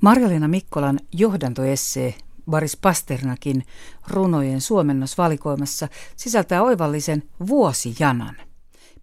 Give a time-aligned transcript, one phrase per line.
[0.00, 2.14] Marjalina Mikkolan johdantoessee
[2.50, 3.64] Baris Pasternakin
[4.08, 8.36] runojen suomennosvalikoimassa sisältää oivallisen vuosijanan.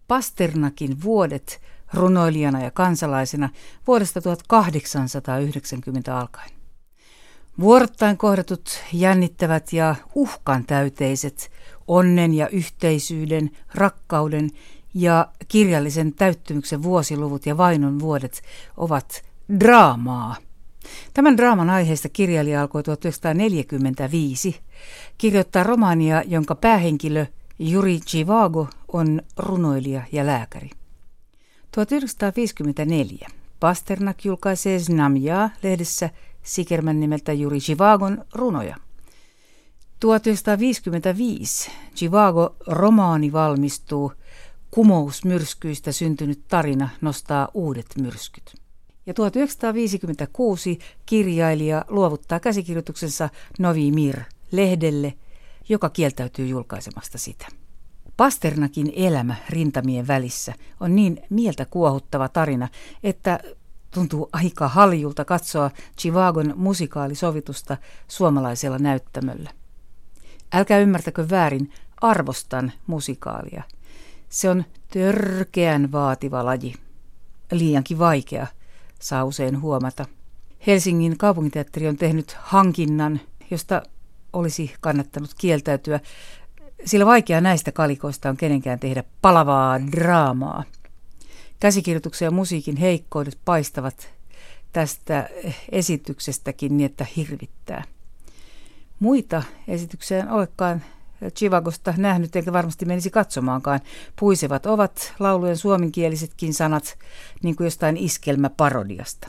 [0.08, 1.60] Pasternakin vuodet
[1.94, 3.48] runoilijana ja kansalaisena
[3.86, 6.50] vuodesta 1890 alkaen.
[7.60, 11.50] Vuorottain kohdatut jännittävät ja uhkan täyteiset
[11.86, 14.50] onnen ja yhteisyyden, rakkauden
[14.94, 18.42] ja kirjallisen täyttymyksen vuosiluvut ja vainon vuodet
[18.76, 19.22] ovat
[19.60, 20.36] draamaa–
[21.18, 24.60] Tämän draaman aiheesta kirjailija alkoi 1945
[25.18, 27.26] kirjoittaa romaania, jonka päähenkilö
[27.58, 30.70] Juri Chivago on runoilija ja lääkäri.
[31.72, 33.28] 1954
[33.60, 36.10] Pasternak julkaisee Znamjaa lehdessä
[36.42, 38.76] Sikermän nimeltä Juri Chivagon runoja.
[40.00, 44.12] 1955 Chivago romaani valmistuu,
[44.70, 48.67] kumousmyrskyistä syntynyt tarina nostaa uudet myrskyt
[49.08, 54.20] ja 1956 kirjailija luovuttaa käsikirjoituksensa Novi Mir
[54.52, 55.14] lehdelle,
[55.68, 57.46] joka kieltäytyy julkaisemasta sitä.
[58.16, 62.68] Pasternakin elämä rintamien välissä on niin mieltä kuohuttava tarina,
[63.02, 63.40] että
[63.90, 67.76] tuntuu aika haljulta katsoa Chivagon musikaalisovitusta
[68.08, 69.50] suomalaisella näyttämöllä.
[70.52, 73.62] Älkää ymmärtäkö väärin, arvostan musikaalia.
[74.28, 76.74] Se on törkeän vaativa laji.
[77.52, 78.46] Liiankin vaikea–
[78.98, 80.06] saa usein huomata.
[80.66, 83.82] Helsingin kaupunginteatteri on tehnyt hankinnan, josta
[84.32, 86.00] olisi kannattanut kieltäytyä,
[86.84, 90.64] sillä vaikea näistä kalikoista on kenenkään tehdä palavaa draamaa.
[91.60, 94.08] Käsikirjoituksen ja musiikin heikkoudet paistavat
[94.72, 95.28] tästä
[95.72, 97.84] esityksestäkin niin, että hirvittää.
[99.00, 100.82] Muita esityksiä en olekaan
[101.34, 103.80] Chivagosta nähnyt eikä varmasti menisi katsomaankaan.
[104.20, 106.98] Puisevat ovat laulujen suomenkielisetkin sanat
[107.42, 109.28] niin kuin jostain iskelmäparodiasta.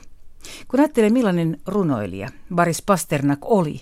[0.68, 3.82] Kun ajattelee millainen runoilija Baris Pasternak oli,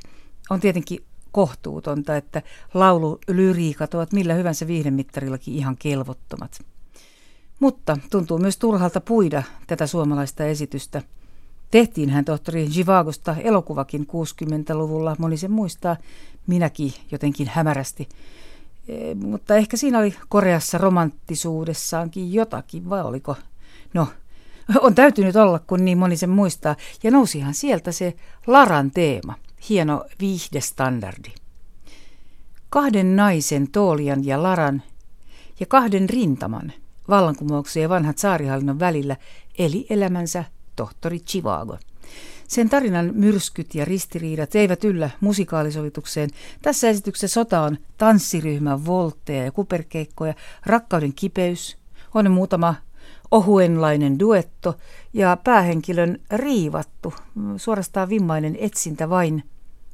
[0.49, 0.99] on tietenkin
[1.31, 2.41] kohtuutonta, että
[2.73, 6.59] laululyriikat ovat millä hyvänsä viihdemittarillakin ihan kelvottomat.
[7.59, 11.01] Mutta tuntuu myös turhalta puida tätä suomalaista esitystä–
[11.71, 15.97] Tehtiinhän tohtori Jivagosta elokuvakin 60-luvulla, moni sen muistaa,
[16.47, 18.09] minäkin jotenkin hämärästi.
[18.87, 23.35] E, mutta ehkä siinä oli Koreassa romanttisuudessaankin jotakin, vai oliko?
[23.93, 24.07] No,
[24.81, 26.75] on täytynyt olla, kun niin moni sen muistaa.
[27.03, 28.13] Ja nousihan sieltä se
[28.47, 29.35] Laran teema,
[29.69, 31.33] hieno viihdestandardi.
[32.69, 34.83] Kahden naisen, Toolian ja Laran,
[35.59, 36.73] ja kahden rintaman,
[37.09, 39.15] vallankumouksen ja vanhat saarihallinnon välillä,
[39.57, 40.43] eli elämänsä
[40.77, 41.77] tohtori Chivago.
[42.47, 46.29] Sen tarinan myrskyt ja ristiriidat eivät yllä musikaalisovitukseen.
[46.61, 50.33] Tässä esityksessä sota on tanssiryhmän voltteja ja kuperkeikkoja,
[50.65, 51.77] rakkauden kipeys,
[52.13, 52.75] on muutama
[53.31, 54.75] ohuenlainen duetto
[55.13, 57.13] ja päähenkilön riivattu,
[57.57, 59.43] suorastaan vimmainen etsintä vain,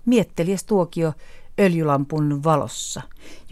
[0.05, 1.13] mietteliäs tuokio
[1.59, 3.01] öljylampun valossa,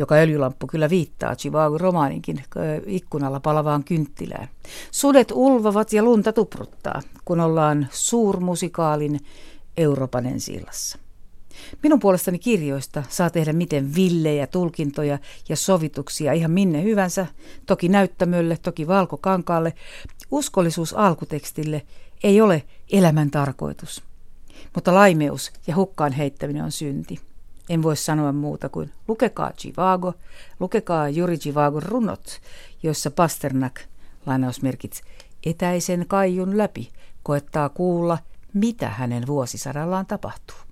[0.02, 2.44] joka öljylamppu kyllä viittaa Chivago-romaaninkin
[2.86, 4.48] ikkunalla palavaan kynttilään.
[4.92, 9.20] Sudet ulvavat ja lunta tupruttaa, kun ollaan suurmusikaalin
[9.78, 10.98] Euroopan ensillassa.
[11.84, 15.20] Minun puolestani kirjoista saa tehdä miten villejä tulkintoja
[15.50, 17.26] ja sovituksia ihan minne hyvänsä,
[17.66, 19.74] toki näyttämölle, toki valkokankaalle.
[20.32, 21.82] Uskollisuus alkutekstille
[22.24, 24.04] ei ole elämän tarkoitus,
[24.76, 27.31] mutta laimeus ja hukkaan heittäminen on synti.
[27.70, 30.14] En voi sanoa muuta kuin lukekaa Chivago,
[30.60, 32.42] lukekaa Juri Chivagon runot,
[32.84, 33.82] joissa Pasternak,
[34.26, 35.02] lainausmerkit,
[35.46, 36.90] etäisen kaijun läpi,
[37.24, 38.18] koettaa kuulla,
[38.54, 40.71] mitä hänen vuosisadallaan tapahtuu.